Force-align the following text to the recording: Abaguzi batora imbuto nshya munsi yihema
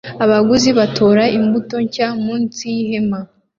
Abaguzi 0.23 0.69
batora 0.79 1.23
imbuto 1.37 1.75
nshya 1.85 2.07
munsi 2.23 2.63
yihema 2.75 3.19